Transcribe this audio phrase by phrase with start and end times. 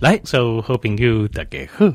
[0.00, 1.86] 来，所有好朋友大家好，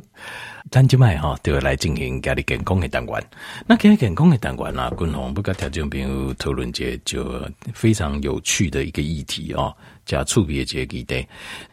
[0.71, 3.29] 咱今麦哈都要来进行家里健康的单元。
[3.65, 7.41] 那家里健康的单元呢，共同不跟听众朋友讨论这就
[7.73, 9.75] 非常有趣的一个议题哦，
[10.05, 11.27] 叫触别节议题。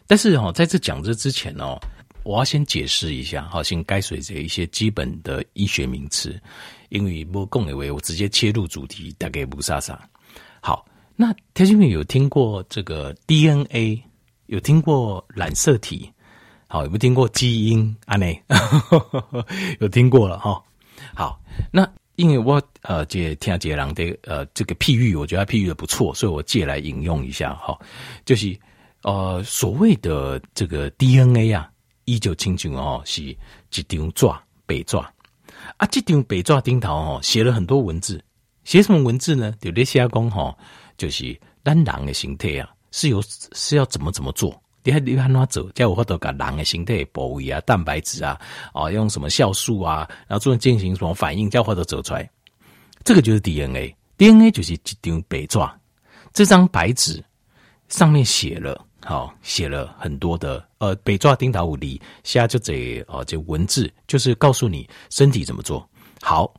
[0.06, 1.78] 但是哦，在这讲这之前哦，
[2.24, 6.40] 我要先解释一下，好，先该随着一些基本的医学名词，
[6.88, 10.00] 因为不共以为我直接切入主题，大概不啥啥。
[10.60, 10.84] 好，
[11.14, 14.02] 那听众朋友有听过这个 DNA，
[14.46, 16.10] 有听过染色体？
[16.74, 18.16] 好，有没有听过基因啊？
[18.16, 18.42] 内
[19.78, 20.60] 有听过了哈。
[21.14, 27.78] 好，那因为我呃借听杰郎的呃这个譬喻，我觉得他譬喻的不错，所以我借来引用一下哈。
[28.24, 28.58] 就是
[29.04, 31.70] 呃所谓的这个 DNA 啊，
[32.06, 33.36] 一九七九哦是一
[33.86, 34.26] 张纸
[34.66, 38.20] 白纸啊，这张白纸顶头哦写了很多文字，
[38.64, 39.54] 写什么文字呢？
[39.60, 40.52] 有咧写讲哈，
[40.98, 44.60] 就是咱人的形态啊，是有是要怎么怎么做。
[44.84, 45.68] 你还你还哪走？
[45.70, 48.38] 叫我或者讲人的形态、部位啊、蛋白质啊，
[48.74, 52.30] 哦，用什么酵素啊，然后做进行什么反应，叫或者走出来。
[53.02, 53.92] 这个就是 DNA。
[54.16, 55.58] DNA 就是一张白纸，
[56.32, 57.24] 这张白纸
[57.88, 65.84] 上面写了，好、哦，写了很多的呃，白纸顶头有字，写就这哦，这文字就是告诉你身体怎么做
[66.20, 66.54] 好。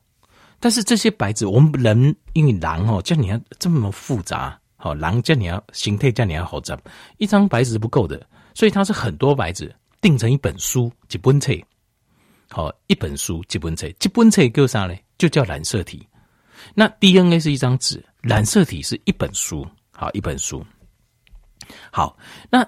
[0.60, 4.60] 但是这些白纸，我们人因为人哦，叫你看这么复杂。
[4.78, 6.78] 好，狼叫你要形态，叫你要好杂，
[7.18, 11.54] 一张白纸是不够的，所以它是很多白纸订成一本书，几本册。
[12.50, 15.04] 好，一本书，几本册，几本册叫啥嘞？
[15.17, 16.08] 就叫染色体。
[16.73, 19.66] 那 DNA 是一张纸，染色体是一本书。
[19.92, 20.64] 好，一本书。
[21.92, 22.16] 好，
[22.52, 22.66] 那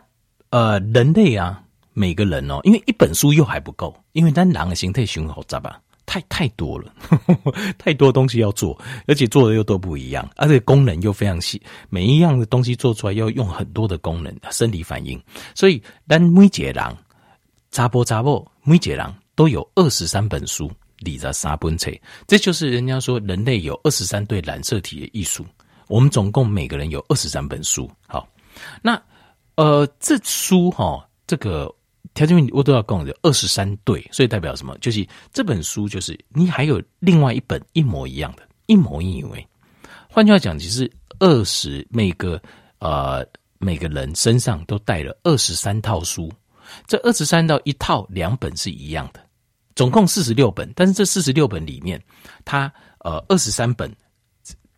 [0.50, 1.62] 呃，人类啊，
[1.94, 5.80] 每个人哦，因为一本书又还不够，因为咱狼的形态熊好杂吧。
[6.08, 6.92] 太太多了，
[7.78, 15.22] 太多东西要做，而且做的又都不一样，而且功能又非常细，每一样的东西做出来要用很多的功能，生理反应。
[15.54, 16.98] 所以，但每一个人，
[17.72, 21.92] 查甫查某，每一个人都有二十三本书，里的三本册，
[22.26, 25.46] 这就是人家说人类有二十三对染色体的艺术。
[25.90, 27.92] 我们总共每个人有二十三本书。
[28.08, 28.26] 好，
[28.82, 29.00] 那
[29.56, 31.70] 呃，这书哈，这个。
[32.18, 34.76] 条件我都要讲的二十三对，所以代表什么？
[34.80, 39.30] 就是这本书，就是你还有另外一本一模一样的，一模一样。
[40.10, 42.42] 换句话讲，其实二十每个
[42.80, 43.24] 呃
[43.60, 46.34] 每个人身上都带了二十三套书，
[46.88, 49.20] 这二十三到一套两本是一样的，
[49.76, 50.74] 总共四十六本。
[50.76, 52.02] 但是这四十六本里面，
[52.44, 53.96] 它呃二十三本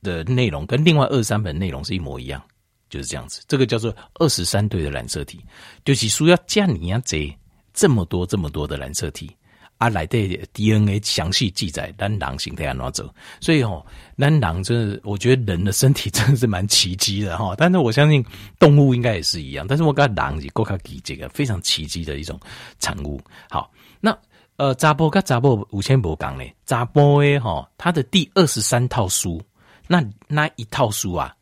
[0.01, 2.43] 的内容跟另外二十三本内容是一模一样。
[2.89, 5.39] 就是这样子，这个叫做二十三对的染色体，
[5.85, 7.31] 就是书要加你啊这
[7.73, 9.31] 这么多这么多的染色体
[9.77, 13.09] 啊来的 DNA 详细记载，咱人形态要哪走？
[13.39, 13.85] 所以哦，
[14.17, 17.55] 咱人真的，我觉得人的身体 真的是蛮奇迹的哈。
[17.57, 18.25] 但是我相信
[18.57, 22.37] 动物应该也是一样，但是我觉狼是够卡奇这个非常奇迹的一种
[22.79, 23.21] 产物。
[23.49, 23.71] 好，
[24.01, 24.17] 那
[24.57, 29.41] 呃，查甫跟查甫五千不讲呢，查甫诶哈，他的第二十三套书，
[29.87, 31.33] 那那一套书啊。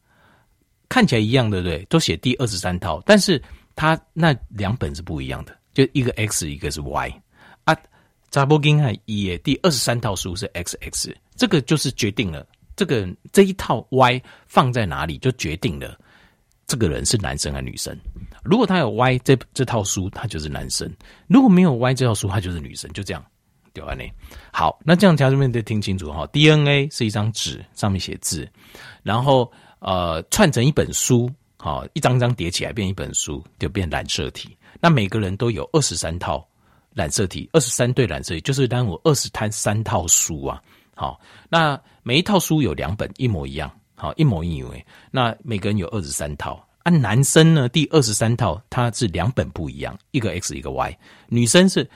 [0.90, 1.86] 看起来一样，对不对？
[1.90, 3.42] 都写第二十三套，但是
[3.76, 7.22] 它那两本是不一样的，就一个 X，一个是 Y
[7.66, 7.76] 啊。
[8.30, 15.98] 查某囝仔也第二十三套书是 XX，这个就是决定了这个这一套 Y 放在哪里，就决定了
[16.68, 17.98] 这个人是男生还是女生。
[18.44, 20.90] 如果他有 Y 这这套书，他就是男生；
[21.28, 22.92] 如果没有 Y 这套书，他就是女生。
[22.92, 23.26] 就这样，
[23.74, 23.94] 对吧？
[23.94, 24.04] 呢，
[24.52, 26.28] 好，那这样家人们得听清楚哈。
[26.28, 28.50] DNA 是一张纸，上面写字，
[29.04, 29.52] 然后。
[29.80, 34.58] 呃，串成一本书，好，一张张叠起来变一本书，就变染色体。
[34.82, 36.44] 那每个人都有二十三套
[36.96, 40.62] 染色体，二十三对染色体，就是当我二十摊三套书啊。
[40.96, 44.72] 好，那每一套书有两本，一模一样，好，一模一样。
[45.12, 46.68] 那每个人有二十三套。
[46.84, 50.98] 啊，男生呢，第二十三套他是两本不一样，一个 X 一个 Y。
[51.28, 51.88] 女生是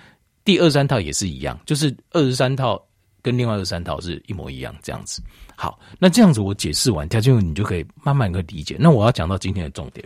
[0.45, 2.79] 第二十三套也是一样，就是二十三套。
[3.21, 5.21] 跟另外的三套是一模一样，这样子。
[5.55, 8.75] 好，那这样子我解释完，他就你就可以慢慢的理解。
[8.79, 10.03] 那我要讲到今天的重点，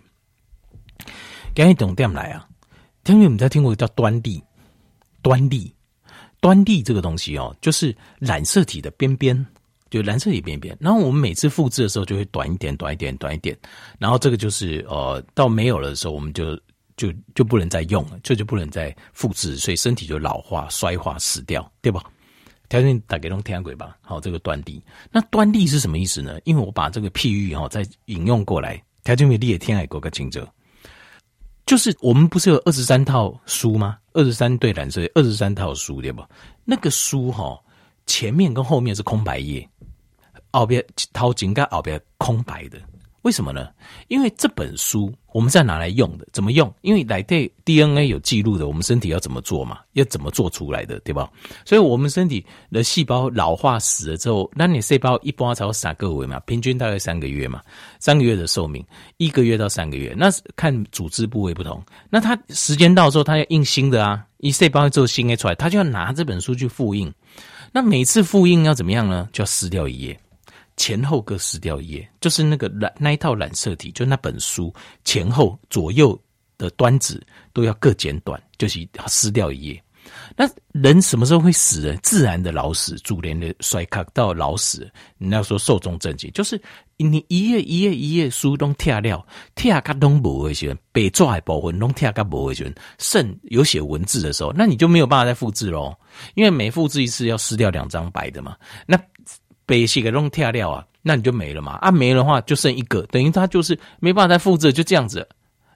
[1.53, 2.48] 赶紧懂点来啊！
[3.03, 4.44] 听友们在听过叫端粒，
[5.22, 5.73] 端粒，
[6.41, 9.46] 端粒这个东西哦，就是染色体的边边，
[9.90, 10.76] 就染色体边边。
[10.79, 13.58] 然后我们每次复制的时候就会短一点，短一点，短一点。
[13.97, 16.59] 然后这个就是呃，到没有了的时候，我们就
[16.97, 22.03] 就就不能再用了，就就不能再复制，所以身体就老化、衰化、死掉，对吧？
[22.76, 26.38] 条件打给龙天鬼吧，好，这个端地，那端地是什么意思呢？
[26.44, 30.46] 因为我把这个譬喻哈再引用过来，条件为立天海国个清者，
[31.66, 33.98] 就是我们不是有二十三套书吗？
[34.12, 36.28] 二十三对染色，二十三套书对吧？
[36.66, 37.58] 那个书哈
[38.08, 39.66] 前面跟后面是空白页，
[40.52, 42.78] 后边掏井盖后边空白的，
[43.26, 43.70] 为什么呢？
[44.08, 46.72] 因为这本书我们是要拿来用的，怎么用？
[46.82, 49.80] 因为来对 DNA 有记录的，我们身体要怎么做嘛？
[49.94, 51.28] 要怎么做出来的，对吧？
[51.66, 57.64] 所以，我们身体的细胞老化死了之后，那你细胞一般才有三个月嘛，平均大概三个月嘛，
[58.00, 58.86] 三个月的寿命，
[59.18, 61.84] 一个月到三个月，那看组织部位不同。
[62.12, 67.12] 那它时间到之后，它要印新的啊，一细胞做新的出来，它就要拿这本书去复印。
[67.72, 69.28] 那每次复印要怎么样呢？
[69.34, 70.20] 就要撕掉一页。
[70.78, 74.74] 前后各撕掉一页，就是那个染那一套染色体，就那本书
[75.04, 76.20] 前后左右
[76.58, 79.82] 的端子都要各剪短，就是撕掉一页。
[80.38, 81.98] 那人什么时候会死呢？
[82.04, 84.88] 自然的老死，主连的衰卡到老死。
[85.18, 86.62] 你要说寿终正寝，就是
[86.98, 89.26] 你一页一页一页书都贴掉，
[89.56, 92.70] 贴卡都无的时候，白纸的部分都贴卡无的时候，
[93.00, 95.96] 剩有写文字的时候，那你就没有办法再复制喽，
[96.36, 98.56] 因为每复制一次要撕掉两张白的嘛。
[98.86, 98.96] 那
[99.66, 101.73] 被写个弄跳掉啊，那你就没了嘛。
[101.82, 105.28] 啊，没了的话就剩一个，等于它就是没办法再复制，就这样子，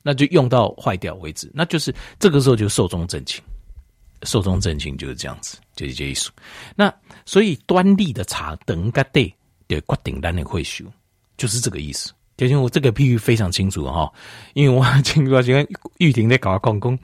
[0.03, 1.51] 那就用到坏掉为止。
[1.53, 3.41] 那就是这个时候就寿终正寝，
[4.23, 6.29] 寿终正寝就是这样子，就是这意思。
[6.75, 6.93] 那
[7.25, 9.33] 所以端粒的茶等个对，
[9.67, 10.85] 对，决定咱的会修，
[11.37, 12.11] 就是这个意思。
[12.47, 14.09] 其实我这个譬喻非常清楚哈，
[14.53, 16.97] 因为我听过这个玉婷在搞矿工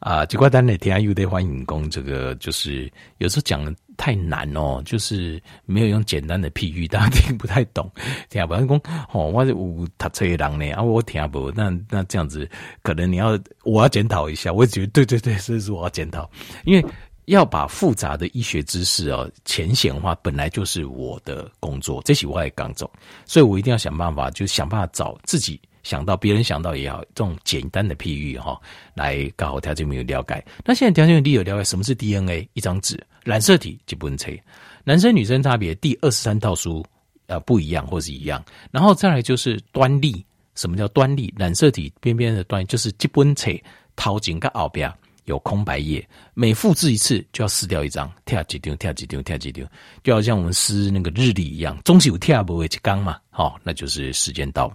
[0.00, 7.90] 啊，结果单的听又得欢迎工，这个就是有时候讲的太难哦，就是没有用简单的譬喻，大家听不太懂。
[8.28, 9.56] 听不懂讲哦，我是有
[9.96, 12.46] 读册的人呢，啊，我听不，那那这样子
[12.82, 16.30] 可能你要我要检讨一下，我觉得对对对，所以说我要检讨，
[16.66, 16.86] 因为。
[17.26, 22.90] 要把复杂的医学知识哦浅显化，本来就是我的工作，这是我也刚走，
[23.24, 28.60] 所以我一定要想办法，就想办法找自己想到，别人想到也好，这种简单的譬喻哈，
[28.94, 30.44] 来搞好条件没有了解。
[30.64, 32.48] 那现在条件有有了解什么是 DNA？
[32.54, 34.36] 一张纸，染色体就不能拆，
[34.84, 36.84] 男生女生差别，第二十三套书
[37.26, 40.24] 呃不一样或是一样，然后再来就是端粒，
[40.54, 41.34] 什么叫端粒？
[41.36, 43.60] 染色体边边的端就是基本拆，
[43.96, 44.92] 头前跟后边。
[45.26, 49.64] 有空白页，每复制一次就要撕掉一张，跳几丢，跳几丢，跳几丢，
[50.02, 54.74] 就好像我们撕那个日历一样，总是有跳不会去刚嘛，好，那就是时间到。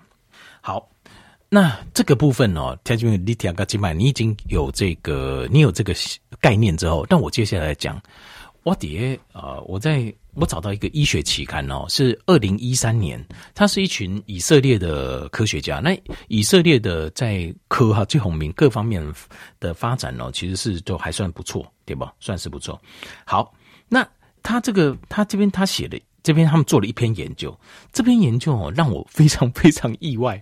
[0.62, 0.88] 好，
[1.50, 5.94] 那这个部分哦，跳进你跳个几百，你已经有这个，你有这个
[6.40, 8.02] 概念之后，但我接下来讲，
[8.64, 10.14] 我底下我在。
[10.34, 13.22] 我找到一个医学期刊哦，是二零一三年，
[13.54, 15.82] 他是一群以色列的科学家。
[15.82, 15.92] 那
[16.30, 19.06] 以色列的在科哈、最红名各方面
[19.60, 22.14] 的发展哦，其实是都还算不错，对吧？
[22.22, 22.82] 算是不错。
[23.26, 23.54] 好，
[23.90, 24.08] 那
[24.42, 27.54] 他这个他这边他写的这边他们做了一篇研究，
[27.92, 30.42] 这篇研究哦让我非常非常意外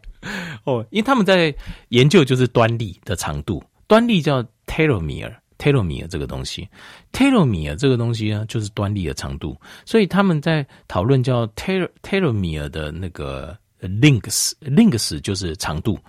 [0.66, 1.52] 哦，因为他们在
[1.88, 5.36] 研究就是端粒的长度，端粒叫 telomere。
[5.60, 6.68] Telomere 这个东西
[7.12, 16.00] ，telomere 这个东西呢，就是端粒的长度，所以他们在讨论叫 telomere 的那个 links，links 就是长度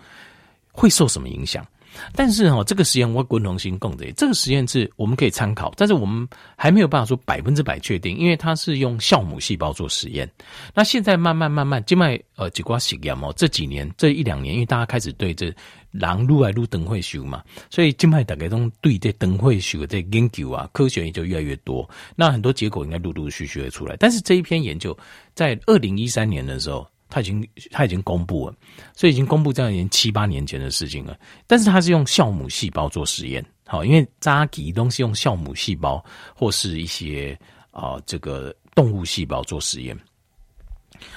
[0.73, 1.67] 会受什么影响？
[2.15, 6.27] 但是哈，这个实验我共同性共的，这个实验是我们可以参考，但是我们
[6.57, 10.31] 还没有办法说百分之百确定，因为它是用酵母细胞做实验。
[10.75, 15.53] 那现在慢慢慢慢，静脉呃几挂实验哦，这几年这一两年，因为大家开始对这
[15.91, 21.89] 狼撸来撸灯会修嘛，所以静脉大概中对这灯会修的这研究啊，科学研究越来越多。
[22.15, 24.97] 那很多结果应该陆陆续续会出来，但是这一篇研究
[25.35, 26.87] 在二零一三年的时候。
[27.11, 28.55] 他已经他已经公布了，
[28.97, 31.19] 所以已经公布这样已经七八年前的事情了。
[31.47, 36.03] 但是他是用酵母细胞做实验，好，因为扎吉东西用酵母细胞
[36.35, 37.39] 或是一些
[37.73, 39.99] 啊、这个动物细胞做实验。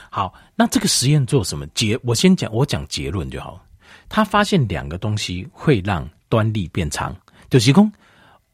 [0.09, 1.97] 好，那这个实验做什么结？
[2.03, 3.63] 我先讲，我讲结论就好。
[4.09, 7.15] 他发现两个东西会让端粒变长，
[7.49, 7.91] 就是说。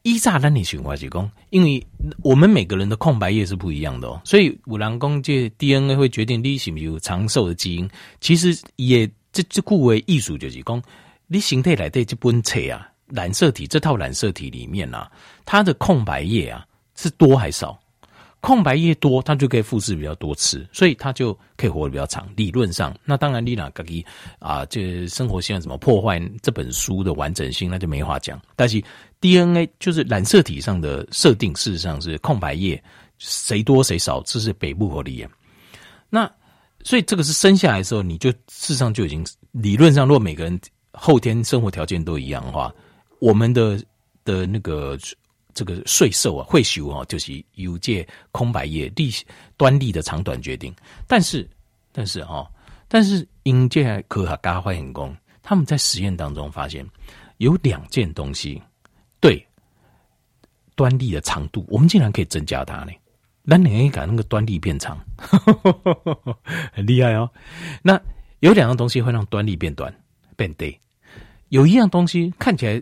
[0.04, 1.86] 一炸单你循环几公，因为
[2.24, 7.90] 我们每个人的空白页是不一样的，所以五郎公这 DNA 会决定你是不是有长寿的基因。
[8.22, 10.82] 其实也这这故为艺术就是讲，
[11.28, 15.12] 你形态来的这本册啊，染色体这套染色体里面啊，
[15.46, 16.66] 它的空白页啊
[16.96, 17.80] 是多还少？
[18.42, 22.26] 空白页多，它就可以复制比较多次，所以它就可以活得比较长。
[22.38, 23.84] 理论上，那当然你哪个
[24.40, 28.42] 啊，这生活现在怎么破坏这本书的完整性，那就没话讲。
[28.56, 28.82] 但是
[29.22, 32.82] DNA 就是染色体上的设定，事实上是空白页
[33.18, 35.28] 谁多谁少，这是北部合理。
[36.10, 36.32] 那
[36.84, 40.60] 所以这个是生下来的时候，你就事实上就已经理论上，如果每个人
[40.94, 42.74] 后天生活条件都一样的话，
[43.20, 43.84] 我们的
[44.24, 44.98] 的那个。
[45.52, 49.12] 这个岁数啊，会修啊，就是有借空白页粒
[49.58, 50.74] 端粒的长短决定。
[51.06, 51.46] 但是，
[51.92, 52.50] 但是哈，
[52.88, 56.86] 但是因这科学家发现工，他们在实验当中发现
[57.38, 58.62] 有两件东西
[60.80, 62.92] 端粒的长度，我们竟然可以增加它呢。
[63.44, 64.98] 那你可以把那个端粒变长，
[66.72, 67.30] 很厉害哦。
[67.82, 68.00] 那
[68.40, 69.94] 有两样东西会让端粒变短
[70.38, 70.72] 变短，
[71.50, 72.82] 有一样东西看起来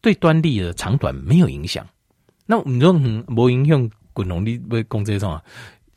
[0.00, 1.84] 对端粒的长短没有影响。
[2.46, 5.42] 那你说没影用滚动力不攻这种啊？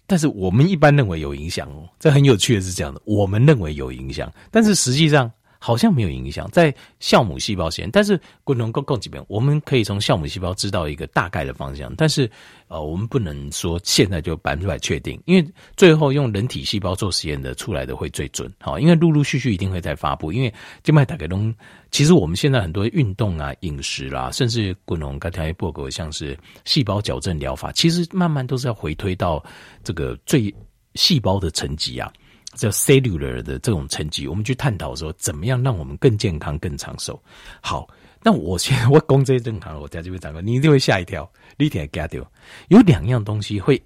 [0.07, 1.87] 但是我们一般认为有影响哦。
[1.99, 5.31] 这很有趣的是这样的，我们认为有影响，但是实际上。
[5.65, 12.29] 好像没有影响，在酵母细胞实验，但是不能够够几遍，我们可以从酵母细胞知道一个大概的方向，但是
[12.67, 15.43] 呃，我们不能说现在就百分之百确定，因为
[15.75, 20.53] 最后用人体细胞做实验的出来的会最准，好，因为陆陆续续一定会再发布，因为
[20.83, 21.51] 静脉打开东，
[21.89, 29.43] 其实我们现在很多运动啊、饮食啦、啊，甚至滚龙刚才报告像是细胞矫正疗法，其实慢慢都是要回推到
[29.83, 30.53] 这个最
[30.93, 32.13] 细胞的层级啊。
[32.55, 37.21] 叫 cellular 的这种层级，我们去探讨说，怎么样让我们更健康、更长寿。
[37.61, 37.87] 好，
[38.23, 41.29] 那我先 我攻这些正常，我在这边讲过，你一定会吓一跳。
[41.57, 42.31] 你听 get 掉，
[42.69, 43.77] 有两样东西会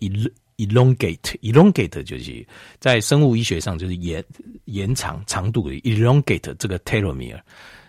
[0.57, 2.47] elongate，elongate 就是
[2.79, 4.23] 在生物医学上就是延
[4.65, 7.39] 延长长度的 elongate 这个 telomere。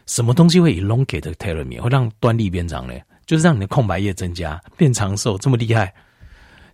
[0.07, 2.95] 什么东西会 elongate telomere 会让端粒变长呢？
[3.27, 5.95] 就是让你的空白页增加，变长寿，这么厉害。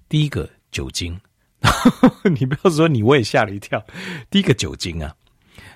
[0.08, 1.18] 第一个酒精。
[2.30, 3.84] 你不要说你，我也吓了一跳。
[4.30, 5.14] 第一个酒精啊，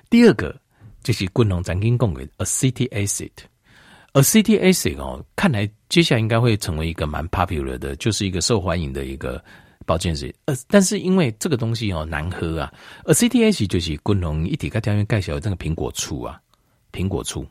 [0.09, 0.55] 第二个
[1.03, 9.43] 就是滚龙咱跟讲的 acetic acid，acetic acid 哦，看来接下来应该会成为一个蛮 popular 的，就是一个受欢迎的一个
[9.85, 10.33] 保健水。
[10.45, 12.71] 呃，但是因为这个东西哦难喝啊
[13.05, 16.39] ，a C T acid 就是滚龙一体跟条件介绍的这个苹果醋啊，
[16.91, 17.45] 苹果醋。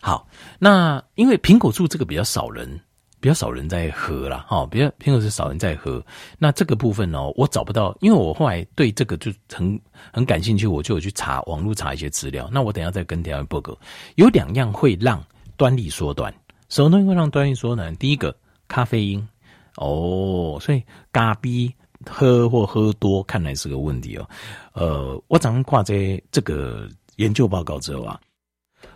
[0.00, 0.28] 好，
[0.58, 2.80] 那因为苹果醋这个比较少人。
[3.20, 6.02] 比较少人在喝啦，哈，比较苹果是少人在喝。
[6.38, 9.78] 那这个部分呢，我找不到，因为我后来对这个就很
[10.12, 12.48] 很感兴趣，我就有去查网络查一些资料。
[12.50, 13.76] 那我等下再跟大家报告。
[14.16, 15.22] 有两样会让
[15.56, 16.34] 端粒缩短，
[16.70, 17.94] 什么东西会让端粒缩短？
[17.96, 18.34] 第一个
[18.66, 19.28] 咖啡因
[19.76, 21.72] 哦，所以咖啡
[22.08, 24.26] 喝或喝多，看来是个问题哦。
[24.72, 28.18] 呃，我早上挂在这个研究报告之后啊，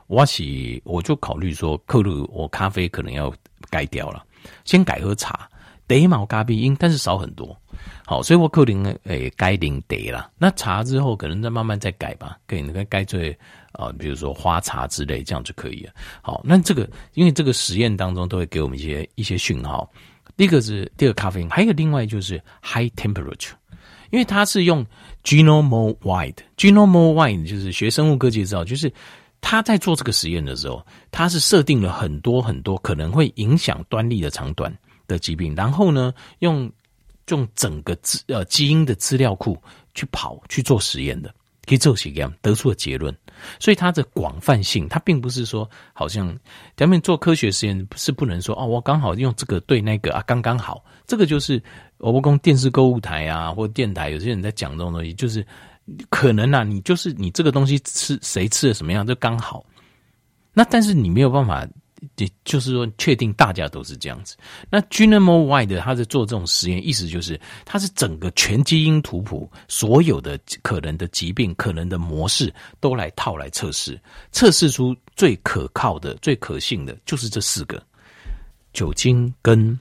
[0.06, 3.32] 我起我就考虑说，克鲁我咖啡可能要。
[3.70, 4.23] 改掉了，
[4.66, 5.49] 先改喝茶，
[5.88, 7.56] 得毛咖啡因，但是少很多。
[8.06, 10.30] 好，所以我可能诶改零得了。
[10.38, 13.18] 那茶之后可能再慢慢再改吧，可以那个改做
[13.73, 15.92] 啊，比如说花茶之类，这样就可以了。
[16.20, 19.90] 好，那这个因为这个实验当中都会给我们一些一些讯号。
[20.37, 23.52] 第一个是第二咖啡因，还有另外就是 high temperature，
[24.11, 24.87] 因为它是用
[25.25, 28.92] genome wide，genome wide 就是学生物科技知道，就是。
[29.47, 34.75] 他在做这个实验的时候，他是设定了很多很多可能会影响端粒的长短
[35.07, 36.73] 的疾病，然后呢，用
[37.29, 39.63] 用整个资呃基因的资料库
[39.95, 41.29] 去跑去做实验的，
[41.67, 43.15] 可以做实验得出了结论。
[43.61, 46.35] 所以它的广泛性，它并不是说好像
[46.75, 51.63] 咱们做科学实验是不能说哦，我刚好用这个对那个啊刚刚好，这个就是
[51.99, 55.47] 我不光电视购物台啊或电台有些人在讲这种东西，就是。
[56.09, 59.64] 可能啊，你就是你这个东西吃谁吃的什么样就刚好，
[60.53, 61.67] 那但是你没有办法，
[62.17, 64.37] 也就是说确定大家都是这样子。
[64.71, 74.00] 那 genome wide 他在做这种实验，意思就是它是整个全基因图谱，所有的可能的疾病、可能的模式都来套来测试，
[74.33, 77.83] 测试出最可靠的、最可信的，就是这四个：
[78.73, 79.79] 酒精跟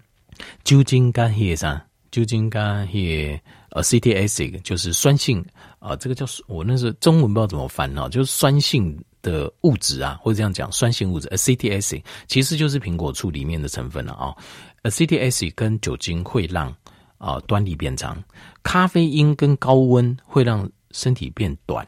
[0.66, 1.82] 酒精跟叶上，
[2.12, 3.42] 酒精肝叶。
[3.74, 5.44] 呃 ctsa 就是酸性
[5.80, 14.34] 啊、这个叫我那是中文不知道怎么翻啊，就是酸性的物质啊，或者这样讲，酸性物质 acetic acid 其实就是苹果醋里面的成分了啊。
[14.84, 16.74] acetic acid 跟酒精会让
[17.18, 18.22] 啊、端粒变长，
[18.64, 21.86] 咖啡因跟高温会让身体变短，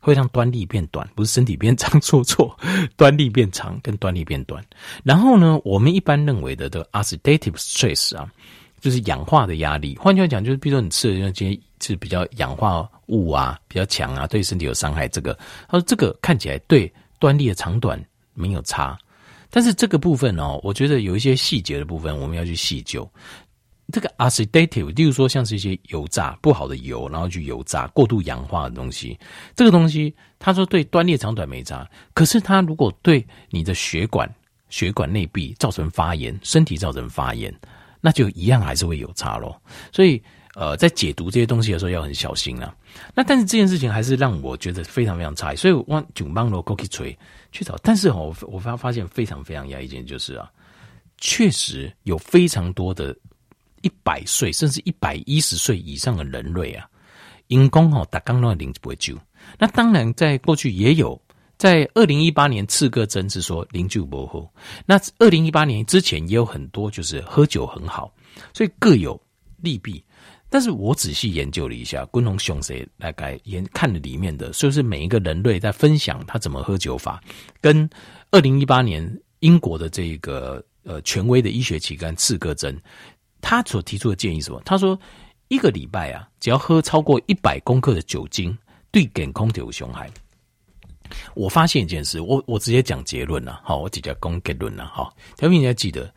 [0.00, 2.58] 会让端粒变短，不是身体变长， 错错，
[2.96, 4.64] 端粒变长跟端粒变短。
[5.04, 8.30] 然后呢，我们一般认为的这个 oxidative stress 啊。
[8.80, 15.06] 就是氧化的压力，换句话讲，就是比如说你吃的那些是比较氧化物啊，比较强啊，对身体有伤害。
[15.06, 15.34] 这个
[15.68, 18.02] 他说这个看起来对端粒的长短
[18.34, 18.98] 没有差，
[19.50, 23.08] 但是这个部分哦，我觉得有一些细节的部分我们要去细究。
[23.92, 29.18] 这个 acidative，例如说像是一些油炸不好的油，然后去油炸过度氧化的东西，
[29.56, 31.84] 这个东西他说对端粒长短没差，
[32.14, 34.32] 可是它如果对你的血管、
[34.68, 37.52] 血管内壁造成发炎，身体造成发炎。
[38.00, 39.60] 那就一样还是会有差咯，
[39.92, 40.22] 所以
[40.54, 42.74] 呃，在解读这些东西的时候要很小心啊。
[43.14, 47.16] 那但是这件事情还是让我觉得非常非常差，所以我往囧邦罗 Cookie 锤
[47.52, 47.76] 去找。
[47.82, 50.50] 但是哦，我发发现非常非常讶异一件就是啊，
[51.18, 53.16] 确实有非常多的
[53.82, 56.88] 一百岁甚至一百一十岁以上的人类啊，
[57.46, 59.16] 因公哦打刚那零不会救。
[59.58, 61.20] 那当然，在过去也有。
[61.60, 64.50] 在二零一八年，刺个针是说零酒不喝。
[64.86, 68.10] 那二零一八年之前也有很多，就是喝酒很好，
[68.54, 69.20] 所以各有
[69.58, 70.02] 利弊。
[70.48, 77.22] 但是我仔细研究了一下，滚龙雄谁大概研看了里面的，就是每一个人类在分享他怎么喝酒法，
[77.60, 77.86] 跟
[78.30, 82.74] 二零一八年英国的这个呃权威的医学期刊《刺胳针》，
[83.42, 84.62] 他所提出的建议什么？
[84.64, 84.98] 他说
[85.48, 88.56] 一个礼拜啊，只要喝超过一百公克的酒精，
[88.90, 90.10] 对健康就有伤害。
[91.34, 96.12] 我发现一件事，我我直接讲结论了，好，我直接讲结论了，好，条斌你要记得，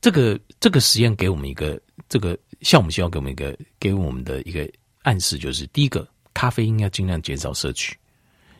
[0.00, 4.68] 这个这个实验给我们一个这个项目，需要给我们一个给我们的一个
[5.02, 7.96] 暗示，就是第一个，咖啡因要尽量减少摄取，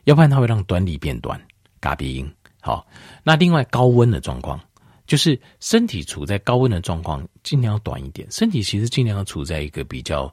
[0.05, 1.41] 要不然它会让端粒变短，
[1.81, 2.31] 咖啡因。
[2.61, 2.87] 好，
[3.23, 4.59] 那另外高温的状况，
[5.07, 8.27] 就是身体处在高温的状况，尽量要短一点。
[8.31, 10.33] 身体其实尽量要处在一个比较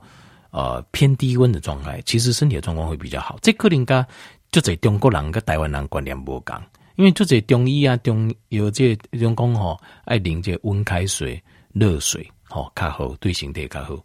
[0.51, 3.37] 呃偏低温的状态，其实身体的状况会比较好。
[3.41, 4.07] 这克林加。
[4.51, 6.61] 就这中国人跟台湾人观念不同，
[6.97, 11.41] 因为就这中医啊，中有这种讲吼，爱饮这温开水、
[11.71, 13.97] 热水，吼较好，对身体较好。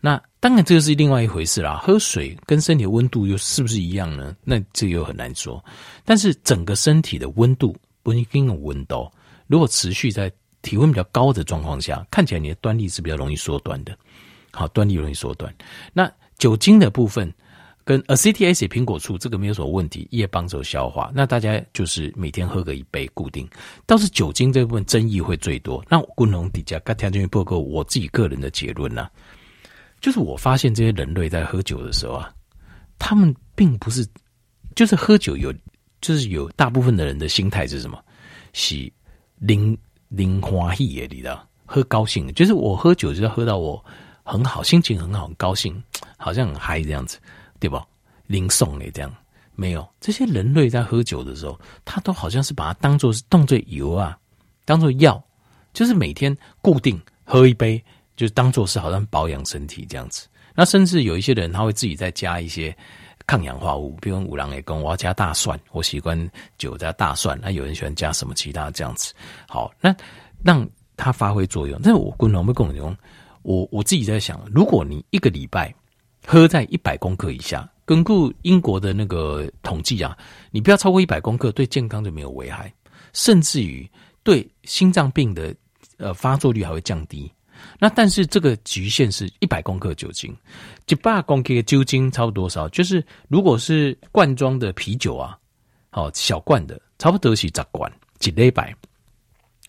[0.00, 1.76] 那当然这个是另外一回事啦。
[1.76, 4.36] 喝水跟身体的温度又是不是一样呢？
[4.42, 5.64] 那这又很难说。
[6.04, 9.08] 但是整个身体的温度不一定有温度，
[9.46, 13.96] 如果持续在体温比较高的状况下，看起来你的端粒是比较容易缩短的。
[14.50, 15.54] 好，端粒容易缩短。
[15.92, 17.32] 那酒精的部分。
[17.84, 21.12] 跟 ACTS 苹果醋这个没有什么问题，也帮助消化。
[21.14, 23.46] 那大家就是每天喝个一杯固定。
[23.84, 25.84] 倒是酒精这部分争议会最多。
[25.88, 29.08] 那滚龙底下刚条件报告，我自己个人的结论呢、
[30.00, 32.32] 就是我发现这些人类在喝酒的时候啊，
[32.98, 34.06] 他们并不是，
[34.74, 35.52] 就是喝酒有，
[36.00, 38.02] 就是有大部分的人的心态是什么？
[38.54, 38.90] 喜
[39.36, 39.76] 零
[40.08, 41.46] 零欢喜的，你知道？
[41.66, 43.84] 喝高兴，就是我喝酒就是要喝到我
[44.22, 45.82] 很好，心情很好，很高兴，
[46.16, 47.18] 好像很嗨这样子。
[47.64, 47.82] 对吧？
[48.26, 49.10] 零送诶，这样
[49.54, 54.18] 没有这些人类在喝酒的时候，他都好像是把它当做是当做油啊，
[54.66, 55.22] 当做药，
[55.72, 57.82] 就是每天固定喝一杯，
[58.16, 60.28] 就当做是好像保养身体这样子。
[60.54, 62.76] 那甚至有一些人他会自己再加一些
[63.26, 67.38] 抗氧化物，比如五郎也跟我要加大蒜，我喜欢酒加大蒜。
[67.40, 69.14] 那有人喜欢加什么其他这样子？
[69.48, 69.96] 好，那
[70.42, 70.68] 让
[70.98, 71.80] 它发挥作用。
[71.82, 72.94] 但是我跟老妹跟我讲，
[73.40, 75.74] 我我自己在想，如果你一个礼拜。
[76.26, 80.16] 喝在一百公克以下，根据英国的那个统计啊，
[80.50, 82.72] 你不要超过一百公克，对健康就没有危害，
[83.12, 83.88] 甚至于
[84.22, 85.54] 对心脏病的
[85.98, 87.30] 呃发作率还会降低。
[87.78, 90.36] 那但是这个局限是一百公克酒精，
[90.88, 92.68] 一百公克的酒精差不多少？
[92.70, 95.38] 就是如果是罐装的啤酒啊，
[95.90, 98.74] 好小罐的，差不多是十罐，一礼拜。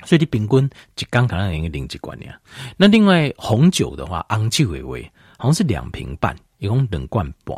[0.03, 2.37] 所以你平均一缸可能有一个零几罐呀。
[2.75, 6.35] 那另外红酒的话，红酒为为好像是两瓶半。
[6.65, 7.55] 一共两罐半，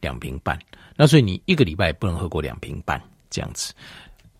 [0.00, 0.58] 两瓶半。
[0.96, 3.74] 那所以你一个礼拜不能喝过两瓶半这样子。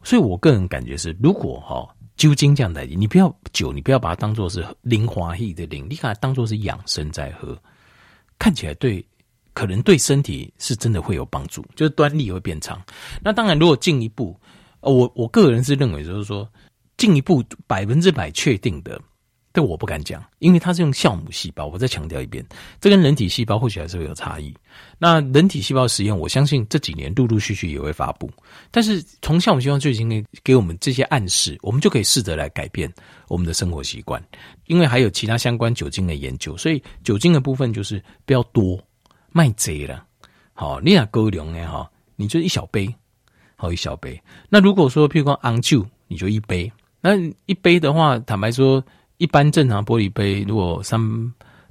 [0.03, 7.59] 所以我个人感觉是，如果哈酒精这样来，你不要酒，你不要把它当做是零华裔的零，你把它当做是养生在喝，
[8.39, 9.05] 看起来对，
[9.53, 12.81] 可能对身体是真的会有帮助，就是端粒会变长。
[13.21, 14.39] 那当然，如果进一步，
[14.81, 16.49] 我我个人是认为，就是说
[16.97, 19.01] 进一步百分之百确定的。
[19.55, 21.67] 这我不敢讲，因为它是用酵母细胞。
[21.67, 22.45] 我再强调一遍，
[22.81, 24.53] 这跟人体细胞或许还是会有差异。
[24.99, 28.29] 那人体细胞实验，我相信这几年陆陆续续也会发布。
[28.73, 32.93] 但是从酵母细胞就已经给我们这些暗示，我们就可以试着来改变
[33.29, 34.21] 我们的生活习惯。
[34.67, 38.77] 因为还有其他相关酒精的研究，所以酒精的部分就是不要多，
[39.31, 40.05] 卖贼了。
[40.53, 42.93] 好，你俩够量呢哈，你就一小杯，
[43.55, 44.21] 好一小杯。
[44.49, 46.73] 那如果说譬如说红酒，你就一杯。
[47.01, 47.11] 那
[47.47, 48.85] 一杯的话，坦白说。
[49.19, 51.01] 一般正常玻璃杯，如果三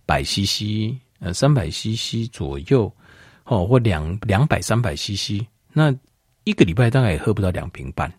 [0.06, 2.92] 百 CC，呃，三百 CC 左右，
[3.46, 5.94] 哦，或两两百三百 CC，那
[6.44, 8.12] 一个礼拜大概也喝不到两瓶半，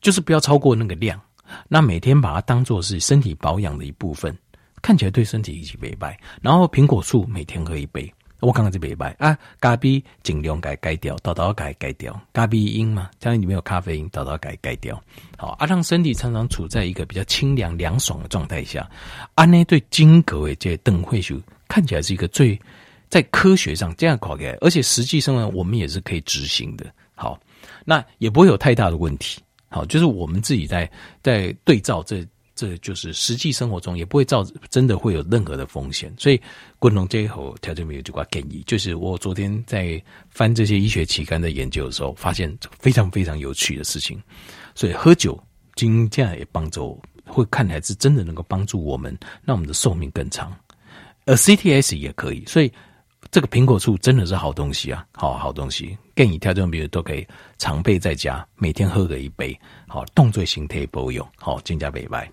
[0.00, 1.20] 就是不要超过那个量。
[1.66, 4.36] 那每天把它当做是身体保养的一部分，
[4.82, 6.18] 看起来对身体一起美白。
[6.42, 8.12] 然后苹果醋每天喝一杯。
[8.40, 15.02] 我刚刚这杯白啊，咖啡尽量改改掉，倒倒改改掉，咖啡因嘛，家里面有咖啡因，倒倒改改掉，
[15.36, 18.88] 好啊，让身体常常处在一个比较清凉凉爽的状态下，
[19.34, 21.34] 啊，那对金格诶，这邓慧秀
[21.66, 22.58] 看起来是一个最
[23.08, 27.38] 在科学上这样搞起来，而且实际上呢，我们也是可以执行的，好，
[27.84, 30.88] 那也不会有太大的问题，好，就是我们自己在
[31.22, 32.24] 在对照这。
[32.58, 36.40] 这就是实际生活中也不会造真的会有任何的风险，所以
[36.80, 38.64] 滚龙这一口条件没有这块建议。
[38.66, 44.20] 就是我昨天在翻这些医学期刊的研究的时候，发现非常非常有趣的事情。
[44.74, 45.40] 所以喝酒
[45.76, 50.52] 今天也帮助，会看来是真的能够帮助我们，让我们的寿命更长。
[51.26, 52.72] 而 CTS 也可以，所以
[53.30, 55.96] 这个苹果醋真的是好东西啊，好好东西。
[56.16, 57.24] 建议条件比如都可以
[57.56, 62.28] 常备在家，每天喝个一杯，好动作形态保养，好增加美白。